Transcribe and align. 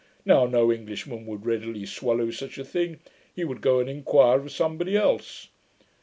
Now, 0.25 0.47
no 0.47 0.71
Englishman 0.71 1.27
would 1.27 1.45
readily 1.45 1.85
swallow 1.85 2.31
such 2.31 2.57
a 2.57 2.65
thing: 2.65 2.99
he 3.35 3.43
would 3.43 3.61
go 3.61 3.77
and 3.79 3.87
inquire 3.87 4.39
of 4.39 4.51
somebody 4.51 4.97
else.' 4.97 5.47